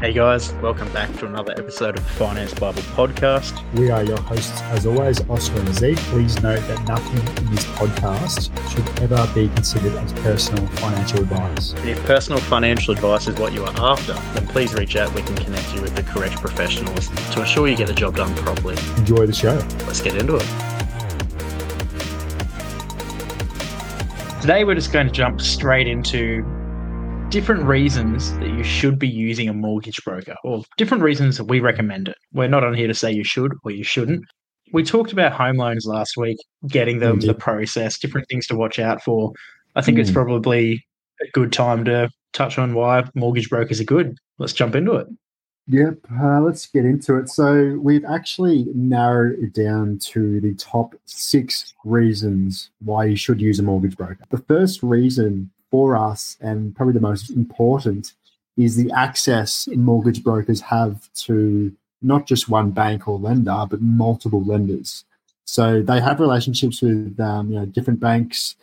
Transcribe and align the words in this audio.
Hey 0.00 0.12
guys, 0.12 0.52
welcome 0.62 0.88
back 0.92 1.12
to 1.16 1.26
another 1.26 1.52
episode 1.58 1.98
of 1.98 2.04
the 2.04 2.10
Finance 2.12 2.54
Bible 2.54 2.82
podcast. 2.82 3.60
We 3.76 3.90
are 3.90 4.04
your 4.04 4.20
hosts, 4.20 4.62
as 4.62 4.86
always, 4.86 5.20
Oscar 5.28 5.58
and 5.58 5.74
Zeke. 5.74 5.96
Please 5.96 6.40
note 6.40 6.60
that 6.68 6.86
nothing 6.86 7.18
in 7.44 7.52
this 7.52 7.64
podcast 7.64 8.52
should 8.70 9.02
ever 9.02 9.28
be 9.34 9.48
considered 9.56 9.94
as 9.94 10.12
personal 10.22 10.64
financial 10.68 11.22
advice. 11.22 11.74
If 11.78 12.00
personal 12.06 12.40
financial 12.42 12.94
advice 12.94 13.26
is 13.26 13.36
what 13.40 13.52
you 13.52 13.64
are 13.64 13.74
after, 13.76 14.12
then 14.34 14.46
please 14.46 14.72
reach 14.72 14.94
out. 14.94 15.12
We 15.14 15.22
can 15.22 15.34
connect 15.34 15.74
you 15.74 15.82
with 15.82 15.96
the 15.96 16.04
correct 16.04 16.36
professionals 16.36 17.08
to 17.32 17.40
ensure 17.40 17.66
you 17.66 17.76
get 17.76 17.88
the 17.88 17.92
job 17.92 18.14
done 18.14 18.32
properly. 18.36 18.76
Enjoy 18.98 19.26
the 19.26 19.34
show. 19.34 19.54
Let's 19.84 20.00
get 20.00 20.14
into 20.14 20.36
it. 20.36 20.46
Today, 24.40 24.62
we're 24.62 24.76
just 24.76 24.92
going 24.92 25.08
to 25.08 25.12
jump 25.12 25.40
straight 25.40 25.88
into 25.88 26.44
different 27.30 27.64
reasons 27.64 28.32
that 28.38 28.48
you 28.48 28.62
should 28.62 28.98
be 28.98 29.08
using 29.08 29.48
a 29.48 29.52
mortgage 29.52 30.02
broker, 30.04 30.34
or 30.44 30.62
different 30.78 31.02
reasons 31.02 31.36
that 31.36 31.44
we 31.44 31.60
recommend 31.60 32.08
it. 32.08 32.16
We're 32.32 32.48
not 32.48 32.64
on 32.64 32.74
here 32.74 32.88
to 32.88 32.94
say 32.94 33.12
you 33.12 33.24
should 33.24 33.52
or 33.64 33.70
you 33.70 33.84
shouldn't. 33.84 34.24
We 34.72 34.82
talked 34.82 35.12
about 35.12 35.32
home 35.32 35.56
loans 35.56 35.84
last 35.86 36.16
week, 36.16 36.38
getting 36.68 37.00
them, 37.00 37.20
the 37.20 37.34
process, 37.34 37.98
different 37.98 38.28
things 38.28 38.46
to 38.46 38.56
watch 38.56 38.78
out 38.78 39.02
for. 39.02 39.32
I 39.76 39.82
think 39.82 39.98
mm. 39.98 40.00
it's 40.00 40.10
hmm. 40.10 40.14
probably 40.14 40.84
a 41.22 41.30
good 41.32 41.52
time 41.52 41.84
to 41.84 42.08
touch 42.32 42.58
on 42.58 42.74
why 42.74 43.04
mortgage 43.14 43.48
brokers 43.50 43.80
are 43.80 43.84
good. 43.84 44.16
Let's 44.38 44.52
jump 44.52 44.74
into 44.74 44.92
it. 44.92 45.06
Yep, 45.70 45.98
uh, 46.18 46.40
let's 46.40 46.66
get 46.66 46.86
into 46.86 47.16
it. 47.18 47.28
So, 47.28 47.78
we've 47.82 48.04
actually 48.06 48.66
narrowed 48.74 49.38
it 49.38 49.52
down 49.52 49.98
to 50.04 50.40
the 50.40 50.54
top 50.54 50.94
six 51.04 51.74
reasons 51.84 52.70
why 52.80 53.04
you 53.04 53.16
should 53.16 53.38
use 53.38 53.58
a 53.58 53.62
mortgage 53.62 53.96
broker. 53.96 54.24
The 54.30 54.38
first 54.38 54.82
reason 54.82 55.50
for 55.70 55.96
us, 55.96 56.36
and 56.40 56.74
probably 56.74 56.94
the 56.94 57.00
most 57.00 57.30
important, 57.30 58.14
is 58.56 58.76
the 58.76 58.90
access 58.92 59.68
mortgage 59.68 60.22
brokers 60.22 60.60
have 60.60 61.12
to 61.14 61.72
not 62.02 62.26
just 62.26 62.48
one 62.48 62.70
bank 62.70 63.08
or 63.08 63.18
lender, 63.18 63.66
but 63.68 63.80
multiple 63.80 64.42
lenders. 64.42 65.04
So 65.44 65.82
they 65.82 66.00
have 66.00 66.20
relationships 66.20 66.82
with 66.82 67.18
um, 67.20 67.50
you 67.50 67.58
know 67.58 67.66
different 67.66 68.00
banks, 68.00 68.56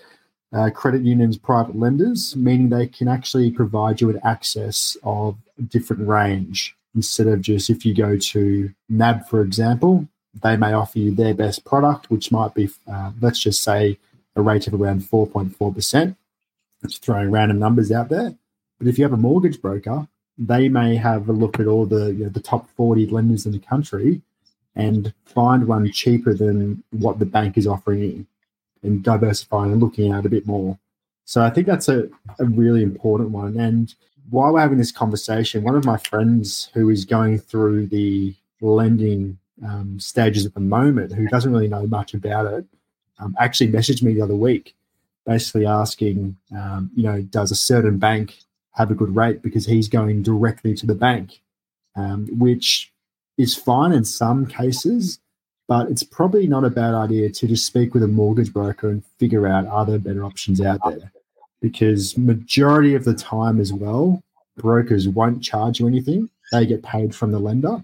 uh, 0.54 0.70
credit 0.70 1.02
unions, 1.02 1.38
private 1.38 1.78
lenders, 1.78 2.36
meaning 2.36 2.70
they 2.70 2.88
can 2.88 3.08
actually 3.08 3.52
provide 3.52 4.02
you 4.02 4.08
with 4.08 4.26
access 4.26 4.96
of 5.04 5.38
a 5.58 5.64
different 5.64 6.08
range 6.08 6.76
instead 6.96 7.28
of 7.28 7.42
just 7.42 7.70
if 7.70 7.86
you 7.86 7.94
go 7.94 8.18
to 8.18 8.72
NAB, 8.90 9.28
for 9.28 9.42
example, 9.42 10.08
they 10.42 10.56
may 10.58 10.74
offer 10.74 11.00
you 11.00 11.14
their 11.14 11.34
best 11.34 11.66
product, 11.66 12.10
which 12.10 12.32
might 12.32 12.54
be, 12.54 12.70
uh, 12.88 13.12
let's 13.22 13.40
just 13.40 13.64
say, 13.64 13.98
a 14.36 14.42
rate 14.42 14.68
of 14.68 14.74
around 14.74 15.02
4.4%. 15.02 16.16
Just 16.86 17.04
throwing 17.04 17.32
random 17.32 17.60
numbers 17.60 17.92
out 17.92 18.10
there. 18.10 18.36
But 18.80 18.88
if 18.88 18.98
you 18.98 19.04
have 19.04 19.14
a 19.14 19.18
mortgage 19.18 19.62
broker, 19.62 20.08
they 20.38 20.70
may 20.70 20.96
have 20.96 21.30
a 21.30 21.34
look 21.34 21.60
at 21.60 21.68
all 21.68 21.86
the 21.86 22.14
you 22.14 22.26
know, 22.26 22.30
the 22.30 22.42
top 22.42 22.70
40 22.72 23.08
lenders 23.08 23.46
in 23.46 23.52
the 23.52 23.60
country 23.60 24.22
and 24.76 25.14
find 25.24 25.68
one 25.68 25.92
cheaper 25.92 26.34
than 26.34 26.84
what 26.92 27.20
the 27.20 27.26
bank 27.26 27.58
is 27.58 27.68
offering 27.68 28.00
you 28.00 28.26
and 28.84 29.04
diversifying 29.04 29.72
and 29.72 29.82
looking 29.82 30.12
at 30.12 30.26
a 30.26 30.30
bit 30.30 30.46
more. 30.46 30.78
So 31.24 31.42
I 31.42 31.50
think 31.50 31.66
that's 31.66 31.90
a, 31.90 32.10
a 32.40 32.46
really 32.46 32.84
important 32.84 33.30
one. 33.32 33.58
And 33.58 33.94
while 34.30 34.54
we're 34.54 34.60
having 34.60 34.78
this 34.78 34.92
conversation, 34.92 35.64
one 35.64 35.76
of 35.76 35.86
my 35.86 35.98
friends 35.98 36.70
who 36.74 36.90
is 36.90 37.06
going 37.06 37.40
through 37.40 37.88
the 37.88 38.36
lending 38.62 39.38
um, 39.66 40.00
stages 40.00 40.46
at 40.46 40.54
the 40.54 40.60
moment, 40.60 41.14
who 41.14 41.28
doesn't 41.28 41.52
really 41.52 41.68
know 41.68 41.88
much 41.88 42.14
about 42.14 42.46
it, 42.46 42.66
um, 43.20 43.36
actually 43.40 43.72
messaged 43.72 44.04
me 44.04 44.14
the 44.14 44.22
other 44.22 44.36
week 44.36 44.76
basically 45.26 45.66
asking, 45.66 46.38
um, 46.56 46.92
you 46.96 47.04
know, 47.04 47.22
does 47.22 47.52
a 47.52 47.56
certain 47.56 47.98
bank 47.98 48.38
have 48.74 48.92
a 48.92 48.96
good 48.96 49.16
rate 49.16 49.42
because 49.42 49.66
he's 49.66 49.88
going 49.88 50.22
directly 50.22 50.74
to 50.76 50.86
the 50.86 50.96
bank, 50.96 51.42
um, 51.96 52.28
which 52.38 52.92
is 53.38 53.56
fine 53.56 53.92
in 53.92 54.06
some 54.06 54.46
cases, 54.46 55.20
but 55.68 55.90
it's 55.90 56.04
probably 56.04 56.48
not 56.48 56.64
a 56.64 56.70
bad 56.70 56.94
idea 56.94 57.30
to 57.30 57.48
just 57.48 57.66
speak 57.66 57.94
with 57.94 58.04
a 58.04 58.08
mortgage 58.08 58.54
broker 58.54 58.90
and 58.90 59.04
figure 59.18 59.48
out 59.48 59.66
are 59.66 59.86
there 59.86 60.00
better 60.00 60.24
options 60.24 60.62
out 60.62 60.80
there. 60.86 61.12
Because 61.62 62.18
majority 62.18 62.94
of 62.94 63.06
the 63.06 63.14
time 63.16 63.60
as 63.60 63.74
well, 63.74 64.22
brokers 64.58 65.08
won't 65.08 65.44
charge 65.44 65.80
you 65.80 65.88
anything. 65.88 66.30
They 66.52 66.66
get 66.66 66.84
paid 66.84 67.16
from 67.16 67.32
the 67.32 67.40
lender. 67.40 67.84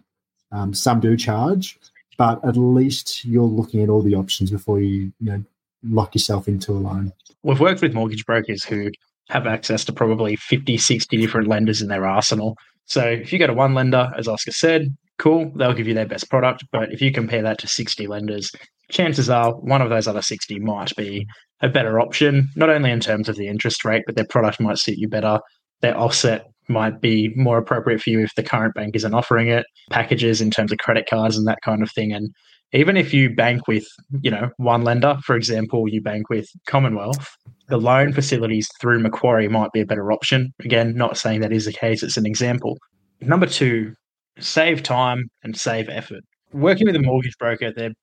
Um, 0.51 0.73
some 0.73 0.99
do 0.99 1.17
charge, 1.17 1.79
but 2.17 2.43
at 2.45 2.57
least 2.57 3.25
you're 3.25 3.43
looking 3.43 3.81
at 3.81 3.89
all 3.89 4.01
the 4.01 4.15
options 4.15 4.51
before 4.51 4.79
you, 4.79 5.11
you 5.19 5.31
know, 5.31 5.43
lock 5.83 6.15
yourself 6.15 6.47
into 6.47 6.71
a 6.71 6.79
loan. 6.79 7.11
We've 7.43 7.59
worked 7.59 7.81
with 7.81 7.93
mortgage 7.93 8.25
brokers 8.25 8.63
who 8.63 8.91
have 9.29 9.47
access 9.47 9.85
to 9.85 9.93
probably 9.93 10.35
50, 10.35 10.77
60 10.77 11.17
different 11.17 11.47
lenders 11.47 11.81
in 11.81 11.87
their 11.87 12.05
arsenal. 12.05 12.57
So 12.85 13.03
if 13.03 13.31
you 13.31 13.39
go 13.39 13.47
to 13.47 13.53
one 13.53 13.73
lender, 13.73 14.11
as 14.17 14.27
Oscar 14.27 14.51
said, 14.51 14.95
cool, 15.17 15.51
they'll 15.55 15.73
give 15.73 15.87
you 15.87 15.93
their 15.93 16.07
best 16.07 16.29
product. 16.29 16.65
But 16.71 16.91
if 16.91 17.01
you 17.01 17.11
compare 17.11 17.41
that 17.41 17.59
to 17.59 17.67
60 17.67 18.07
lenders, 18.07 18.51
chances 18.89 19.29
are 19.29 19.53
one 19.53 19.81
of 19.81 19.89
those 19.89 20.07
other 20.07 20.21
60 20.21 20.59
might 20.59 20.95
be 20.95 21.25
a 21.61 21.69
better 21.69 21.99
option, 21.99 22.49
not 22.55 22.69
only 22.69 22.91
in 22.91 22.99
terms 22.99 23.29
of 23.29 23.35
the 23.35 23.47
interest 23.47 23.85
rate, 23.85 24.03
but 24.05 24.15
their 24.15 24.25
product 24.25 24.59
might 24.59 24.79
suit 24.79 24.97
you 24.97 25.07
better. 25.07 25.39
Their 25.81 25.97
offset 25.97 26.47
might 26.67 27.01
be 27.01 27.31
more 27.35 27.57
appropriate 27.57 28.01
for 28.01 28.09
you 28.09 28.19
if 28.21 28.33
the 28.35 28.43
current 28.43 28.73
bank 28.73 28.95
isn't 28.95 29.13
offering 29.13 29.47
it, 29.47 29.65
packages 29.89 30.41
in 30.41 30.51
terms 30.51 30.71
of 30.71 30.77
credit 30.79 31.07
cards 31.09 31.37
and 31.37 31.47
that 31.47 31.61
kind 31.63 31.83
of 31.83 31.91
thing. 31.91 32.11
And 32.11 32.33
even 32.73 32.95
if 32.97 33.13
you 33.13 33.29
bank 33.29 33.67
with, 33.67 33.85
you 34.21 34.31
know, 34.31 34.49
one 34.57 34.83
lender, 34.83 35.17
for 35.23 35.35
example, 35.35 35.87
you 35.89 36.01
bank 36.01 36.29
with 36.29 36.47
Commonwealth, 36.67 37.27
the 37.67 37.77
loan 37.77 38.13
facilities 38.13 38.69
through 38.79 38.99
Macquarie 38.99 39.47
might 39.47 39.71
be 39.71 39.81
a 39.81 39.85
better 39.85 40.11
option. 40.11 40.53
Again, 40.63 40.95
not 40.95 41.17
saying 41.17 41.41
that 41.41 41.51
is 41.51 41.65
the 41.65 41.73
case, 41.73 42.03
it's 42.03 42.17
an 42.17 42.25
example. 42.25 42.77
Number 43.19 43.45
two, 43.45 43.93
save 44.39 44.83
time 44.83 45.29
and 45.43 45.57
save 45.57 45.89
effort. 45.89 46.21
Working 46.53 46.87
with 46.87 46.95
a 46.95 47.01
mortgage 47.01 47.37
broker, 47.37 47.71
they're 47.75 47.93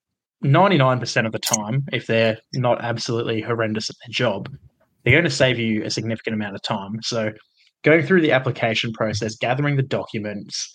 99% 0.43 1.25
of 1.25 1.31
the 1.31 1.39
time, 1.39 1.83
if 1.91 2.07
they're 2.07 2.37
not 2.53 2.81
absolutely 2.81 3.41
horrendous 3.41 3.89
at 3.89 3.95
their 4.05 4.11
job, 4.13 4.49
they're 5.03 5.13
going 5.13 5.23
to 5.23 5.29
save 5.29 5.59
you 5.59 5.83
a 5.83 5.89
significant 5.89 6.35
amount 6.35 6.55
of 6.55 6.61
time. 6.61 7.01
So, 7.01 7.31
going 7.83 8.05
through 8.05 8.21
the 8.21 8.31
application 8.31 8.93
process, 8.93 9.35
gathering 9.35 9.75
the 9.75 9.83
documents, 9.83 10.73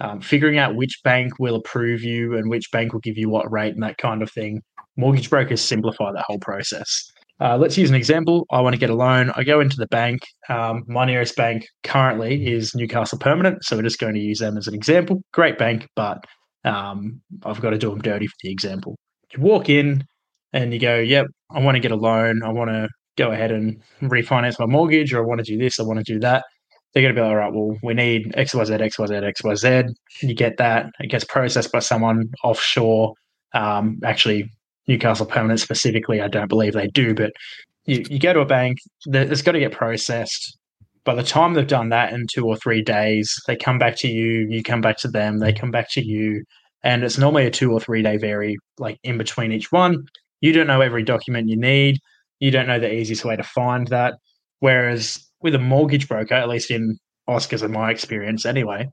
um, 0.00 0.20
figuring 0.20 0.58
out 0.58 0.74
which 0.74 1.00
bank 1.04 1.38
will 1.38 1.54
approve 1.54 2.02
you 2.02 2.36
and 2.36 2.50
which 2.50 2.70
bank 2.70 2.92
will 2.92 3.00
give 3.00 3.16
you 3.16 3.28
what 3.28 3.50
rate 3.50 3.74
and 3.74 3.82
that 3.82 3.98
kind 3.98 4.22
of 4.22 4.30
thing. 4.30 4.62
Mortgage 4.96 5.30
brokers 5.30 5.60
simplify 5.60 6.12
that 6.12 6.24
whole 6.26 6.38
process. 6.38 7.10
Uh, 7.40 7.56
let's 7.56 7.76
use 7.76 7.90
an 7.90 7.96
example. 7.96 8.46
I 8.52 8.60
want 8.60 8.74
to 8.74 8.80
get 8.80 8.90
a 8.90 8.94
loan. 8.94 9.32
I 9.34 9.42
go 9.42 9.60
into 9.60 9.76
the 9.76 9.88
bank. 9.88 10.22
Um, 10.48 10.84
my 10.86 11.04
nearest 11.04 11.34
bank 11.34 11.66
currently 11.82 12.46
is 12.46 12.74
Newcastle 12.74 13.18
Permanent, 13.18 13.64
so 13.64 13.76
we're 13.76 13.82
just 13.82 13.98
going 13.98 14.14
to 14.14 14.20
use 14.20 14.38
them 14.38 14.56
as 14.56 14.68
an 14.68 14.74
example. 14.74 15.20
Great 15.32 15.58
bank, 15.58 15.88
but 15.96 16.24
um, 16.64 17.20
I've 17.44 17.60
got 17.60 17.70
to 17.70 17.78
do 17.78 17.90
them 17.90 18.02
dirty 18.02 18.28
for 18.28 18.36
the 18.42 18.52
example. 18.52 18.96
You 19.32 19.42
walk 19.42 19.68
in 19.68 20.04
and 20.52 20.72
you 20.72 20.78
go, 20.78 20.98
"Yep, 20.98 21.26
I 21.50 21.60
want 21.60 21.74
to 21.74 21.80
get 21.80 21.90
a 21.90 21.96
loan. 21.96 22.42
I 22.44 22.50
want 22.50 22.70
to 22.70 22.88
go 23.16 23.32
ahead 23.32 23.50
and 23.50 23.82
refinance 24.00 24.60
my 24.60 24.66
mortgage, 24.66 25.12
or 25.12 25.18
I 25.18 25.26
want 25.26 25.44
to 25.44 25.52
do 25.52 25.58
this. 25.58 25.80
I 25.80 25.82
want 25.82 25.98
to 25.98 26.04
do 26.04 26.20
that." 26.20 26.44
They're 26.94 27.02
going 27.02 27.14
to 27.14 27.20
be 27.20 27.22
like, 27.22 27.30
all 27.30 27.36
right, 27.36 27.52
well, 27.52 27.76
we 27.82 27.92
need 27.92 28.32
XYZ, 28.36 28.80
XYZ, 28.80 29.34
XYZ. 29.34 29.88
You 30.22 30.34
get 30.34 30.58
that. 30.58 30.86
It 31.00 31.10
gets 31.10 31.24
processed 31.24 31.72
by 31.72 31.80
someone 31.80 32.30
offshore. 32.44 33.14
Um, 33.52 33.98
actually, 34.04 34.48
Newcastle 34.86 35.26
Permanent 35.26 35.58
specifically, 35.60 36.20
I 36.20 36.28
don't 36.28 36.48
believe 36.48 36.74
they 36.74 36.86
do, 36.86 37.14
but 37.14 37.32
you, 37.86 38.04
you 38.08 38.18
go 38.18 38.32
to 38.32 38.40
a 38.40 38.46
bank, 38.46 38.78
it's 39.06 39.42
got 39.42 39.52
to 39.52 39.58
get 39.58 39.72
processed. 39.72 40.56
By 41.04 41.14
the 41.14 41.22
time 41.22 41.54
they've 41.54 41.66
done 41.66 41.88
that 41.90 42.12
in 42.12 42.26
two 42.32 42.46
or 42.46 42.56
three 42.56 42.80
days, 42.80 43.34
they 43.46 43.56
come 43.56 43.78
back 43.78 43.96
to 43.98 44.08
you, 44.08 44.46
you 44.48 44.62
come 44.62 44.80
back 44.80 44.96
to 44.98 45.08
them, 45.08 45.38
they 45.38 45.52
come 45.52 45.70
back 45.70 45.90
to 45.92 46.04
you. 46.04 46.44
And 46.82 47.02
it's 47.02 47.18
normally 47.18 47.46
a 47.46 47.50
two 47.50 47.72
or 47.72 47.80
three 47.80 48.02
day 48.02 48.18
vary, 48.18 48.56
like 48.78 48.98
in 49.02 49.18
between 49.18 49.52
each 49.52 49.72
one. 49.72 50.04
You 50.40 50.52
don't 50.52 50.66
know 50.66 50.80
every 50.80 51.02
document 51.02 51.48
you 51.48 51.56
need. 51.56 51.98
You 52.40 52.50
don't 52.50 52.66
know 52.66 52.78
the 52.78 52.92
easiest 52.92 53.24
way 53.24 53.36
to 53.36 53.42
find 53.42 53.88
that. 53.88 54.14
Whereas 54.60 55.24
with 55.44 55.54
a 55.54 55.58
mortgage 55.60 56.08
broker, 56.08 56.34
at 56.34 56.48
least 56.48 56.70
in 56.70 56.96
Oscar's 57.28 57.62
and 57.62 57.72
my 57.72 57.90
experience 57.90 58.44
anyway, 58.44 58.88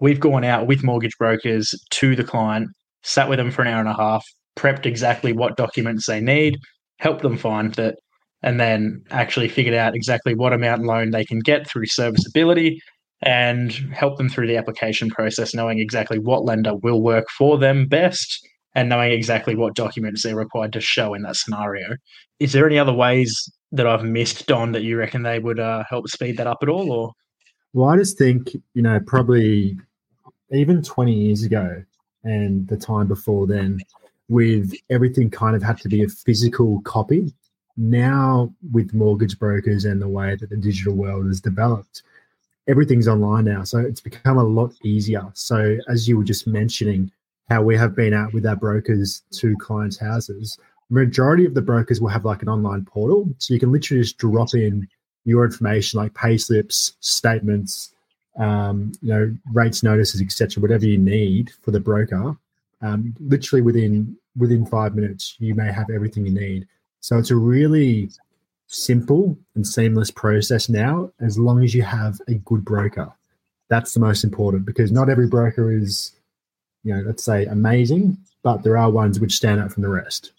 we've 0.00 0.18
gone 0.18 0.42
out 0.42 0.66
with 0.66 0.82
mortgage 0.82 1.16
brokers 1.18 1.72
to 1.90 2.16
the 2.16 2.24
client, 2.24 2.68
sat 3.02 3.28
with 3.28 3.38
them 3.38 3.50
for 3.50 3.62
an 3.62 3.68
hour 3.68 3.80
and 3.80 3.88
a 3.88 3.94
half, 3.94 4.24
prepped 4.56 4.86
exactly 4.86 5.32
what 5.32 5.56
documents 5.56 6.06
they 6.06 6.20
need, 6.20 6.56
helped 6.98 7.22
them 7.22 7.36
find 7.36 7.78
it, 7.78 7.94
and 8.42 8.58
then 8.58 9.02
actually 9.10 9.46
figured 9.46 9.74
out 9.74 9.94
exactly 9.94 10.34
what 10.34 10.54
amount 10.54 10.82
loan 10.82 11.10
they 11.10 11.24
can 11.24 11.38
get 11.38 11.68
through 11.68 11.86
serviceability 11.86 12.80
and 13.22 13.72
help 13.92 14.16
them 14.16 14.30
through 14.30 14.46
the 14.46 14.56
application 14.56 15.10
process, 15.10 15.54
knowing 15.54 15.78
exactly 15.78 16.18
what 16.18 16.46
lender 16.46 16.74
will 16.76 17.02
work 17.02 17.26
for 17.36 17.58
them 17.58 17.86
best 17.86 18.40
and 18.74 18.88
knowing 18.88 19.12
exactly 19.12 19.54
what 19.54 19.74
documents 19.74 20.22
they're 20.22 20.36
required 20.36 20.72
to 20.72 20.80
show 20.80 21.12
in 21.12 21.22
that 21.22 21.36
scenario. 21.36 21.96
Is 22.38 22.52
there 22.52 22.66
any 22.66 22.78
other 22.78 22.94
ways 22.94 23.34
that 23.72 23.86
I've 23.86 24.04
missed, 24.04 24.46
Don, 24.46 24.72
that 24.72 24.82
you 24.82 24.96
reckon 24.98 25.22
they 25.22 25.38
would 25.38 25.60
uh, 25.60 25.84
help 25.88 26.08
speed 26.08 26.36
that 26.38 26.46
up 26.46 26.58
at 26.62 26.68
all? 26.68 26.90
Or 26.90 27.12
well, 27.72 27.88
I 27.88 27.96
just 27.96 28.18
think 28.18 28.54
you 28.74 28.82
know 28.82 29.00
probably 29.06 29.76
even 30.50 30.82
twenty 30.82 31.14
years 31.14 31.42
ago 31.42 31.82
and 32.24 32.66
the 32.68 32.76
time 32.76 33.06
before 33.06 33.46
then, 33.46 33.80
with 34.28 34.72
everything 34.90 35.30
kind 35.30 35.56
of 35.56 35.62
had 35.62 35.78
to 35.78 35.88
be 35.88 36.02
a 36.02 36.08
physical 36.08 36.80
copy. 36.82 37.32
Now, 37.76 38.52
with 38.72 38.92
mortgage 38.92 39.38
brokers 39.38 39.86
and 39.86 40.02
the 40.02 40.08
way 40.08 40.36
that 40.36 40.50
the 40.50 40.56
digital 40.56 40.94
world 40.94 41.26
has 41.26 41.40
developed, 41.40 42.02
everything's 42.68 43.08
online 43.08 43.46
now. 43.46 43.64
So 43.64 43.78
it's 43.78 44.00
become 44.00 44.36
a 44.36 44.44
lot 44.44 44.72
easier. 44.84 45.26
So 45.34 45.78
as 45.88 46.06
you 46.06 46.18
were 46.18 46.24
just 46.24 46.46
mentioning, 46.46 47.10
how 47.48 47.62
we 47.62 47.76
have 47.76 47.96
been 47.96 48.14
out 48.14 48.32
with 48.32 48.46
our 48.46 48.56
brokers 48.56 49.22
to 49.32 49.56
clients' 49.56 49.98
houses, 49.98 50.58
majority 50.90 51.44
of 51.44 51.54
the 51.54 51.62
brokers 51.62 52.00
will 52.00 52.08
have 52.08 52.24
like 52.24 52.42
an 52.42 52.48
online 52.48 52.84
portal. 52.84 53.28
So 53.38 53.54
you 53.54 53.60
can 53.60 53.72
literally 53.72 54.02
just 54.02 54.18
drop 54.18 54.54
in 54.54 54.88
your 55.24 55.44
information 55.44 55.98
like 55.98 56.14
pay 56.14 56.36
slips, 56.36 56.94
statements, 57.00 57.94
um, 58.38 58.92
you 59.00 59.12
know, 59.12 59.34
rates 59.52 59.82
notices, 59.82 60.20
etc., 60.20 60.60
whatever 60.60 60.86
you 60.86 60.98
need 60.98 61.50
for 61.62 61.70
the 61.70 61.80
broker. 61.80 62.36
Um, 62.82 63.14
literally 63.20 63.62
within 63.62 64.16
within 64.36 64.64
five 64.64 64.94
minutes, 64.94 65.36
you 65.38 65.54
may 65.54 65.70
have 65.72 65.90
everything 65.90 66.26
you 66.26 66.32
need. 66.32 66.66
So 67.00 67.18
it's 67.18 67.30
a 67.30 67.36
really 67.36 68.10
simple 68.66 69.36
and 69.54 69.66
seamless 69.66 70.10
process 70.10 70.68
now, 70.68 71.10
as 71.20 71.38
long 71.38 71.62
as 71.64 71.74
you 71.74 71.82
have 71.82 72.20
a 72.28 72.34
good 72.34 72.64
broker. 72.64 73.12
That's 73.68 73.94
the 73.94 74.00
most 74.00 74.24
important 74.24 74.64
because 74.64 74.90
not 74.90 75.08
every 75.08 75.26
broker 75.26 75.70
is, 75.70 76.12
you 76.84 76.94
know, 76.94 77.02
let's 77.02 77.24
say 77.24 77.44
amazing, 77.46 78.18
but 78.42 78.62
there 78.62 78.76
are 78.76 78.90
ones 78.90 79.20
which 79.20 79.36
stand 79.36 79.60
out 79.60 79.72
from 79.72 79.82
the 79.82 79.88
rest. 79.88 80.32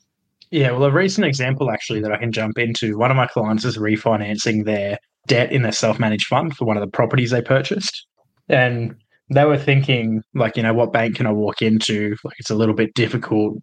Yeah, 0.51 0.71
well, 0.71 0.83
a 0.83 0.91
recent 0.91 1.25
example 1.25 1.71
actually 1.71 2.01
that 2.01 2.11
I 2.11 2.17
can 2.17 2.31
jump 2.31 2.57
into 2.57 2.97
one 2.97 3.09
of 3.09 3.17
my 3.17 3.25
clients 3.27 3.63
is 3.63 3.77
refinancing 3.77 4.65
their 4.65 4.99
debt 5.27 5.51
in 5.51 5.61
their 5.61 5.71
self 5.71 5.97
managed 5.97 6.27
fund 6.27 6.55
for 6.55 6.65
one 6.65 6.77
of 6.77 6.81
the 6.81 6.91
properties 6.91 7.31
they 7.31 7.41
purchased. 7.41 8.05
And 8.49 8.95
they 9.33 9.45
were 9.45 9.57
thinking, 9.57 10.21
like, 10.33 10.57
you 10.57 10.63
know, 10.63 10.73
what 10.73 10.91
bank 10.91 11.15
can 11.15 11.25
I 11.25 11.31
walk 11.31 11.61
into? 11.61 12.17
Like, 12.25 12.35
it's 12.37 12.49
a 12.49 12.55
little 12.55 12.75
bit 12.75 12.93
difficult. 12.95 13.57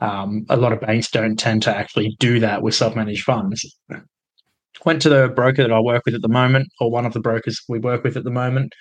Um, 0.00 0.44
a 0.50 0.56
lot 0.56 0.72
of 0.72 0.80
banks 0.80 1.10
don't 1.10 1.38
tend 1.38 1.62
to 1.62 1.74
actually 1.74 2.14
do 2.20 2.38
that 2.40 2.62
with 2.62 2.74
self 2.74 2.94
managed 2.94 3.24
funds. 3.24 3.64
Went 4.84 5.00
to 5.02 5.08
the 5.08 5.28
broker 5.28 5.62
that 5.62 5.72
I 5.72 5.80
work 5.80 6.02
with 6.04 6.14
at 6.14 6.22
the 6.22 6.28
moment, 6.28 6.68
or 6.78 6.90
one 6.90 7.06
of 7.06 7.14
the 7.14 7.20
brokers 7.20 7.60
we 7.68 7.78
work 7.78 8.04
with 8.04 8.16
at 8.16 8.24
the 8.24 8.30
moment, 8.30 8.72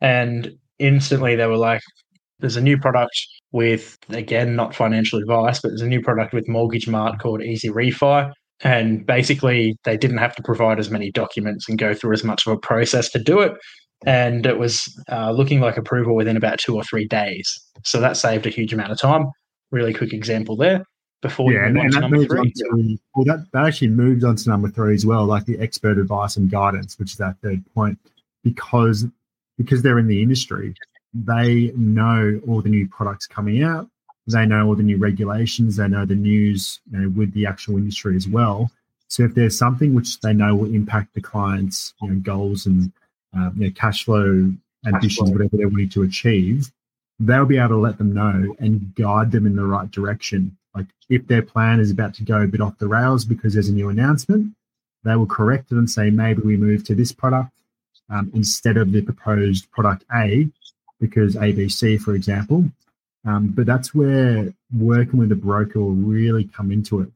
and 0.00 0.52
instantly 0.78 1.34
they 1.34 1.46
were 1.46 1.56
like, 1.56 1.80
there's 2.38 2.56
a 2.56 2.60
new 2.60 2.78
product 2.78 3.18
with, 3.52 3.98
again, 4.10 4.56
not 4.56 4.74
financial 4.74 5.18
advice, 5.18 5.60
but 5.60 5.68
there's 5.68 5.82
a 5.82 5.88
new 5.88 6.02
product 6.02 6.34
with 6.34 6.48
Mortgage 6.48 6.88
Mart 6.88 7.18
called 7.18 7.42
Easy 7.42 7.68
Refi. 7.68 8.30
And 8.60 9.06
basically, 9.06 9.76
they 9.84 9.96
didn't 9.96 10.18
have 10.18 10.34
to 10.36 10.42
provide 10.42 10.78
as 10.78 10.90
many 10.90 11.10
documents 11.12 11.68
and 11.68 11.78
go 11.78 11.94
through 11.94 12.12
as 12.12 12.24
much 12.24 12.46
of 12.46 12.52
a 12.52 12.58
process 12.58 13.10
to 13.10 13.18
do 13.18 13.40
it. 13.40 13.52
And 14.04 14.46
it 14.46 14.58
was 14.58 14.88
uh, 15.10 15.30
looking 15.32 15.60
like 15.60 15.76
approval 15.76 16.14
within 16.14 16.36
about 16.36 16.58
two 16.58 16.74
or 16.76 16.84
three 16.84 17.06
days. 17.06 17.52
So 17.84 18.00
that 18.00 18.16
saved 18.16 18.46
a 18.46 18.50
huge 18.50 18.72
amount 18.72 18.92
of 18.92 18.98
time. 18.98 19.26
Really 19.70 19.94
quick 19.94 20.12
example 20.12 20.56
there. 20.56 20.84
Before 21.20 21.52
yeah, 21.52 21.66
and, 21.66 21.76
and 21.76 21.92
that 21.94 22.28
three. 22.28 22.38
on 22.38 22.52
to, 22.52 22.98
well, 23.16 23.24
that, 23.24 23.44
that 23.52 23.64
actually 23.64 23.88
moves 23.88 24.22
on 24.22 24.36
to 24.36 24.48
number 24.48 24.68
three 24.68 24.94
as 24.94 25.04
well, 25.04 25.26
like 25.26 25.46
the 25.46 25.58
expert 25.58 25.98
advice 25.98 26.36
and 26.36 26.48
guidance, 26.48 26.96
which 26.96 27.10
is 27.10 27.16
that 27.16 27.34
third 27.42 27.64
point, 27.74 27.98
because 28.44 29.04
because 29.56 29.82
they're 29.82 29.98
in 29.98 30.06
the 30.06 30.22
industry, 30.22 30.74
they 31.14 31.72
know 31.76 32.40
all 32.46 32.62
the 32.62 32.68
new 32.68 32.88
products 32.88 33.26
coming 33.26 33.62
out. 33.62 33.88
They 34.26 34.44
know 34.44 34.66
all 34.66 34.74
the 34.74 34.82
new 34.82 34.98
regulations. 34.98 35.76
They 35.76 35.88
know 35.88 36.04
the 36.04 36.14
news 36.14 36.80
you 36.90 36.98
know, 36.98 37.08
with 37.08 37.32
the 37.32 37.46
actual 37.46 37.76
industry 37.76 38.14
as 38.14 38.28
well. 38.28 38.70
So 39.08 39.24
if 39.24 39.34
there's 39.34 39.56
something 39.56 39.94
which 39.94 40.20
they 40.20 40.34
know 40.34 40.54
will 40.54 40.74
impact 40.74 41.14
the 41.14 41.22
clients' 41.22 41.94
you 42.02 42.10
know, 42.10 42.20
goals 42.20 42.66
and 42.66 42.92
uh, 43.36 43.50
you 43.56 43.66
know, 43.66 43.72
cash 43.74 44.04
flow 44.04 44.52
ambitions, 44.86 45.30
whatever 45.30 45.56
they're 45.56 45.68
wanting 45.68 45.88
to 45.90 46.02
achieve, 46.02 46.70
they'll 47.18 47.46
be 47.46 47.58
able 47.58 47.68
to 47.70 47.76
let 47.76 47.98
them 47.98 48.12
know 48.12 48.54
and 48.58 48.94
guide 48.94 49.32
them 49.32 49.46
in 49.46 49.56
the 49.56 49.64
right 49.64 49.90
direction. 49.90 50.56
Like 50.74 50.86
if 51.08 51.26
their 51.26 51.42
plan 51.42 51.80
is 51.80 51.90
about 51.90 52.14
to 52.14 52.22
go 52.22 52.42
a 52.42 52.46
bit 52.46 52.60
off 52.60 52.78
the 52.78 52.86
rails 52.86 53.24
because 53.24 53.54
there's 53.54 53.68
a 53.68 53.72
new 53.72 53.88
announcement, 53.88 54.54
they 55.04 55.16
will 55.16 55.26
correct 55.26 55.72
it 55.72 55.76
and 55.76 55.90
say 55.90 56.10
maybe 56.10 56.42
we 56.42 56.56
move 56.56 56.84
to 56.84 56.94
this 56.94 57.12
product 57.12 57.50
um, 58.10 58.30
instead 58.34 58.76
of 58.76 58.92
the 58.92 59.02
proposed 59.02 59.70
product 59.70 60.04
A 60.14 60.48
because 61.00 61.34
ABC, 61.36 62.00
for 62.00 62.14
example. 62.14 62.64
Um, 63.26 63.48
but 63.48 63.66
that's 63.66 63.94
where 63.94 64.52
working 64.76 65.18
with 65.18 65.32
a 65.32 65.36
broker 65.36 65.80
will 65.80 65.90
really 65.90 66.44
come 66.44 66.70
into 66.70 67.00
it 67.00 67.10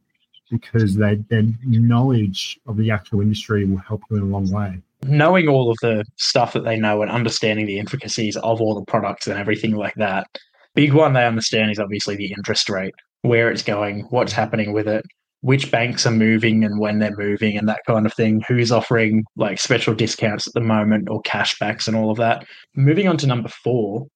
because 0.51 0.97
they, 0.97 1.17
their 1.31 1.45
knowledge 1.65 2.61
of 2.67 2.77
the 2.77 2.91
actual 2.91 3.21
industry 3.21 3.65
will 3.65 3.79
help 3.79 4.03
you 4.11 4.19
in 4.19 4.23
a 4.23 4.27
long 4.27 4.51
way. 4.51 4.79
Knowing 5.05 5.49
all 5.49 5.71
of 5.71 5.77
the 5.81 6.05
stuff 6.17 6.53
that 6.53 6.65
they 6.65 6.77
know 6.77 7.03
and 7.03 7.11
understanding 7.11 7.67
the 7.67 7.79
intricacies 7.79 8.37
of 8.37 8.61
all 8.61 8.75
the 8.75 8.85
products 8.85 9.27
and 9.27 9.39
everything 9.39 9.75
like 9.75 9.95
that. 9.95 10.27
Big 10.75 10.93
one 10.93 11.13
they 11.13 11.27
understand 11.27 11.71
is 11.71 11.79
obviously 11.79 12.17
the 12.17 12.33
interest 12.33 12.69
rate, 12.69 12.95
where 13.23 13.51
it's 13.51 13.63
going, 13.63 14.03
what's 14.11 14.33
happening 14.33 14.73
with 14.73 14.89
it, 14.89 15.05
which 15.43 15.73
banks 15.73 16.07
are 16.07 16.13
moving 16.13 16.65
and 16.65 16.79
when 16.79 17.01
they're 17.01 17.17
moving 17.17 17.59
and 17.59 17.69
that 17.69 17.83
kind 17.87 18.07
of 18.07 18.15
thing, 18.15 18.43
who's 18.47 18.71
offering 18.71 19.25
like 19.37 19.59
special 19.59 19.93
discounts 19.93 20.47
at 20.47 20.55
the 20.55 20.61
moment 20.61 21.09
or 21.11 21.21
cashbacks 21.23 21.87
and 21.87 21.97
all 21.97 22.11
of 22.11 22.17
that. 22.17 22.47
Moving 22.77 23.09
on 23.09 23.17
to 23.19 23.27
number 23.27 23.49
four, 23.49 24.07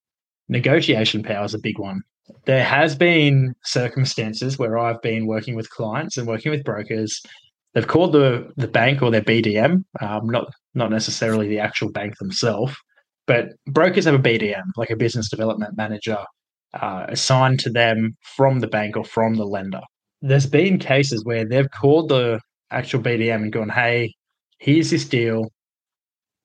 negotiation 0.47 1.23
power 1.23 1.43
is 1.43 1.53
a 1.53 1.59
big 1.59 1.79
one. 1.79 2.01
There 2.45 2.63
has 2.63 2.95
been 2.95 3.53
circumstances 3.63 4.57
where 4.57 4.77
I've 4.77 5.01
been 5.01 5.27
working 5.27 5.55
with 5.55 5.69
clients 5.69 6.17
and 6.17 6.27
working 6.27 6.49
with 6.49 6.63
brokers. 6.63 7.21
They've 7.73 7.87
called 7.87 8.13
the 8.13 8.49
the 8.55 8.67
bank 8.67 9.01
or 9.01 9.11
their 9.11 9.21
BDM, 9.21 9.83
um, 10.01 10.29
not 10.29 10.47
not 10.73 10.91
necessarily 10.91 11.49
the 11.49 11.59
actual 11.59 11.91
bank 11.91 12.17
themselves, 12.17 12.73
but 13.27 13.49
brokers 13.65 14.05
have 14.05 14.15
a 14.15 14.19
BDM, 14.19 14.63
like 14.77 14.89
a 14.89 14.95
business 14.95 15.29
development 15.29 15.75
manager, 15.75 16.19
uh, 16.73 17.05
assigned 17.09 17.59
to 17.61 17.69
them 17.69 18.15
from 18.35 18.59
the 18.59 18.67
bank 18.67 18.95
or 18.95 19.03
from 19.03 19.35
the 19.35 19.45
lender 19.45 19.81
there's 20.21 20.45
been 20.45 20.79
cases 20.79 21.23
where 21.23 21.45
they've 21.45 21.71
called 21.71 22.09
the 22.09 22.39
actual 22.71 23.01
BDM 23.01 23.43
and 23.43 23.53
gone, 23.53 23.69
hey, 23.69 24.13
here's 24.59 24.89
this 24.89 25.05
deal. 25.05 25.51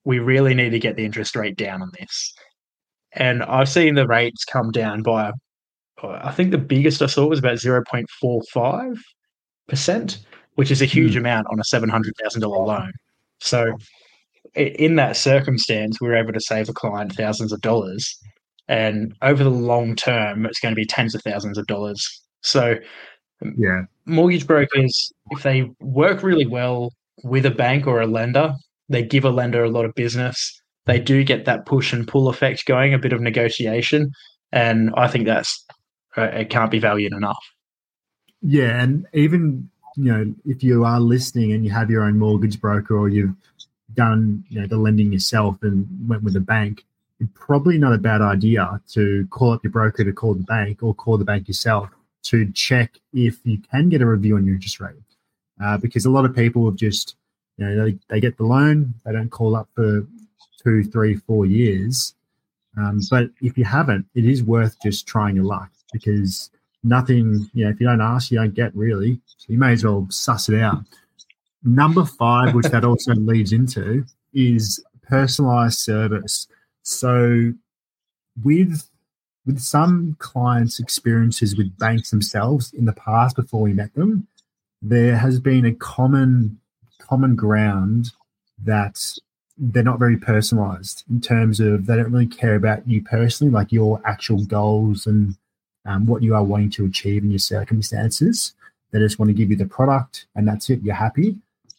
We 0.05 0.19
really 0.19 0.55
need 0.55 0.71
to 0.71 0.79
get 0.79 0.97
the 0.97 1.05
interest 1.05 1.37
rate 1.37 1.57
down 1.57 1.83
on 1.83 1.91
this. 1.99 2.35
And 3.15 3.43
I've 3.43 3.69
seen 3.69 3.95
the 3.95 4.07
rates 4.07 4.45
come 4.45 4.71
down 4.71 5.03
by, 5.03 5.33
I 6.03 6.33
think 6.33 6.51
the 6.51 6.59
biggest 6.59 7.03
I 7.03 7.07
saw 7.07 7.27
was 7.27 7.39
about 7.39 7.59
0.45%, 7.59 10.19
which 10.55 10.71
is 10.71 10.83
a 10.83 10.87
huge 10.87 11.15
mm. 11.15 11.19
amount 11.19 11.47
on 11.51 11.61
a 11.61 11.63
$700,000 11.63 12.67
loan. 12.67 12.93
So, 13.41 13.73
in 14.55 14.97
that 14.97 15.17
circumstance, 15.17 16.01
we 16.01 16.09
are 16.09 16.17
able 16.17 16.33
to 16.33 16.41
save 16.41 16.69
a 16.69 16.73
client 16.73 17.15
thousands 17.15 17.53
of 17.53 17.61
dollars. 17.61 18.19
And 18.69 19.15
over 19.23 19.43
the 19.43 19.51
long 19.51 19.97
term, 19.97 20.47
it's 20.47 20.61
going 20.61 20.73
to 20.73 20.81
be 20.81 20.85
tens 20.85 21.15
of 21.15 21.23
thousands 21.23 21.59
of 21.59 21.67
dollars. 21.67 22.07
So, 22.43 22.77
yeah. 23.57 23.83
Mortgage 24.07 24.47
brokers, 24.47 25.13
if 25.31 25.43
they 25.43 25.71
work 25.81 26.23
really 26.23 26.47
well 26.47 26.93
with 27.23 27.47
a 27.47 27.51
bank 27.51 27.87
or 27.87 28.01
a 28.01 28.07
lender, 28.07 28.55
they 28.89 29.03
give 29.03 29.25
a 29.25 29.31
lender 29.31 29.65
a 29.65 29.71
lot 29.71 29.85
of 29.85 29.95
business. 29.95 30.61
They 30.87 30.99
do 30.99 31.23
get 31.23 31.45
that 31.45 31.67
push 31.67 31.93
and 31.93 32.07
pull 32.07 32.29
effect 32.29 32.67
going, 32.67 32.95
a 32.95 32.99
bit 32.99 33.13
of 33.13 33.21
negotiation. 33.21 34.11
And 34.51 34.91
I 34.97 35.09
think 35.09 35.27
that's, 35.27 35.65
uh, 36.17 36.23
it 36.23 36.51
can't 36.51 36.71
be 36.71 36.79
valued 36.79 37.13
enough. 37.13 37.39
Yeah. 38.43 38.83
And 38.83 39.07
even, 39.13 39.71
you 39.97 40.13
know, 40.13 40.35
if 40.45 40.65
you 40.65 40.85
are 40.85 41.01
listening 41.01 41.53
and 41.53 41.65
you 41.65 41.71
have 41.71 41.91
your 41.91 42.03
own 42.03 42.19
mortgage 42.19 42.61
broker 42.61 42.99
or 42.99 43.09
you've 43.09 43.35
done, 43.95 44.45
you 44.49 44.61
know, 44.61 44.67
the 44.67 44.77
lending 44.77 45.13
yourself 45.13 45.57
and 45.63 45.87
went 46.09 46.25
with 46.25 46.35
a 46.35 46.41
bank, 46.41 46.85
it's 47.21 47.31
probably 47.35 47.79
not 47.79 47.93
a 47.93 47.99
bad 47.99 48.21
idea 48.21 48.81
to 48.91 49.27
call 49.31 49.53
up 49.53 49.63
your 49.63 49.71
broker 49.71 50.03
to 50.03 50.13
call 50.13 50.35
the 50.35 50.43
bank 50.43 50.83
or 50.83 50.93
call 50.93 51.17
the 51.17 51.25
bank 51.25 51.47
yourself 51.47 51.89
to 52.25 52.51
check 52.53 52.99
if 53.13 53.39
you 53.45 53.59
can 53.59 53.89
get 53.89 54.03
a 54.03 54.07
review 54.07 54.37
on 54.37 54.45
your 54.45 54.55
interest 54.55 54.81
rate. 54.81 54.95
Uh, 55.63 55.77
because 55.77 56.07
a 56.07 56.11
lot 56.11 56.25
of 56.25 56.35
people 56.35 56.65
have 56.65 56.77
just, 56.77 57.17
you 57.57 57.67
know, 57.67 57.85
they, 57.85 57.99
they 58.09 58.21
get 58.21 58.37
the 58.37 58.45
loan, 58.45 58.95
they 59.05 59.13
don't 59.13 59.31
call 59.31 59.55
up 59.55 59.69
for 59.75 60.07
two, 60.63 60.83
three, 60.85 61.17
four 61.17 61.47
years. 61.47 62.15
Um, 62.77 63.01
but 63.11 63.31
if 63.41 63.59
you 63.59 63.65
haven't, 63.65 64.07
it 64.15 64.25
is 64.25 64.43
worth 64.43 64.77
just 64.83 65.07
trying 65.07 65.37
your 65.37 65.45
luck 65.45 65.71
because 65.93 66.51
nothing, 66.83 67.49
you 67.53 67.65
know, 67.65 67.71
if 67.71 67.81
you 67.81 67.87
don't 67.87 68.01
ask, 68.01 68.31
you 68.31 68.39
don't 68.39 68.55
get 68.55 68.75
really. 68.75 69.21
So 69.27 69.47
you 69.49 69.59
may 69.59 69.73
as 69.73 69.85
well 69.85 70.07
suss 70.11 70.49
it 70.49 70.61
out. 70.61 70.83
Number 71.63 72.05
five, 72.05 72.55
which 72.55 72.67
that 72.67 72.85
also 72.85 73.15
leads 73.15 73.53
into, 73.53 74.05
is 74.33 74.83
personalized 75.03 75.79
service. 75.79 76.49
So 76.83 77.53
with 78.43 78.89
with 79.47 79.59
some 79.59 80.17
clients' 80.19 80.79
experiences 80.79 81.57
with 81.57 81.77
banks 81.79 82.11
themselves 82.11 82.73
in 82.73 82.85
the 82.85 82.93
past 82.93 83.37
before 83.37 83.63
we 83.63 83.73
met 83.73 83.95
them, 83.95 84.29
there 84.81 85.17
has 85.17 85.41
been 85.41 85.65
a 85.65 85.75
common 85.75 86.59
common 86.99 87.37
ground 87.37 88.11
that 88.65 88.99
they're 89.59 89.83
not 89.83 89.99
very 89.99 90.17
personalized 90.17 91.05
in 91.11 91.21
terms 91.21 91.61
of 91.61 91.87
they 91.87 91.97
don't 91.97 92.13
really 92.13 92.27
care 92.27 92.55
about 92.55 92.89
you 92.89 93.03
personally, 93.03 93.53
like 93.53 93.71
your 93.71 94.01
actual 94.05 94.45
goals 94.45 95.07
and 95.07 95.37
um, 95.85 96.07
what 96.07 96.23
you 96.23 96.35
are 96.35 96.45
wanting 96.45 96.71
to 96.71 96.87
achieve 96.87 97.23
in 97.23 97.31
your 97.31 97.39
circumstances. 97.39 98.55
They 98.91 98.99
just 98.99 99.19
want 99.19 99.29
to 99.29 99.35
give 99.35 99.51
you 99.51 99.57
the 99.57 99.67
product 99.67 100.27
and 100.35 100.47
that's 100.47 100.71
it, 100.71 100.83
you're 100.83 100.95
happy. 100.95 101.37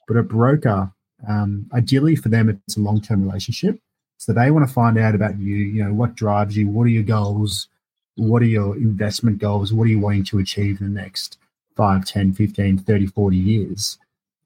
But 0.08 0.18
a 0.18 0.24
broker, 0.24 0.92
um, 1.28 1.70
ideally 1.74 2.16
for 2.16 2.30
them, 2.30 2.50
it's 2.50 2.78
a 2.78 2.82
long 2.82 3.02
term 3.02 3.24
relationship. 3.24 3.80
So 4.24 4.32
they 4.32 4.52
want 4.52 4.66
to 4.66 4.74
find 4.74 4.98
out 4.98 5.16
about 5.16 5.38
you, 5.38 5.54
you 5.54 5.84
know, 5.84 5.94
what 5.94 6.16
drives 6.16 6.56
you, 6.56 6.70
what 6.70 6.86
are 6.86 6.92
your 6.92 7.04
goals, 7.04 7.68
what 8.16 8.42
are 8.42 8.46
your 8.46 8.78
investment 8.78 9.38
goals, 9.38 9.74
what 9.74 9.84
are 9.84 9.90
you 9.90 10.00
wanting 10.00 10.24
to 10.26 10.40
achieve 10.40 10.80
in 10.80 10.94
the 10.94 11.02
next 11.02 11.38
5, 11.76 12.06
10, 12.06 12.32
15, 12.32 12.78
30, 12.78 13.06
40 13.08 13.36
years. 13.36 13.98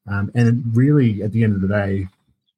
Um, 0.07 0.31
and 0.34 0.63
really, 0.75 1.22
at 1.22 1.31
the 1.31 1.43
end 1.43 1.53
of 1.53 1.62
the 1.62 1.67
day, 1.67 2.07